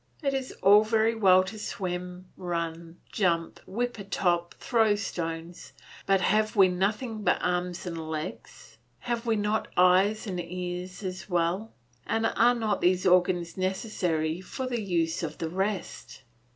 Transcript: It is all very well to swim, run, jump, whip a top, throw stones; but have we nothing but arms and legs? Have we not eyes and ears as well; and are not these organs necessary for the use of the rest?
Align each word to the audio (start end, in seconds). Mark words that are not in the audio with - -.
It 0.23 0.33
is 0.33 0.51
all 0.63 0.83
very 0.83 1.13
well 1.13 1.43
to 1.43 1.59
swim, 1.59 2.25
run, 2.35 2.97
jump, 3.11 3.59
whip 3.67 3.99
a 3.99 4.03
top, 4.03 4.55
throw 4.55 4.95
stones; 4.95 5.73
but 6.07 6.21
have 6.21 6.55
we 6.55 6.69
nothing 6.69 7.21
but 7.23 7.37
arms 7.39 7.85
and 7.85 8.09
legs? 8.09 8.79
Have 9.01 9.27
we 9.27 9.35
not 9.35 9.67
eyes 9.77 10.25
and 10.25 10.39
ears 10.39 11.03
as 11.03 11.29
well; 11.29 11.71
and 12.07 12.25
are 12.25 12.55
not 12.55 12.81
these 12.81 13.05
organs 13.05 13.57
necessary 13.57 14.41
for 14.41 14.65
the 14.65 14.81
use 14.81 15.21
of 15.21 15.37
the 15.37 15.49
rest? 15.49 16.23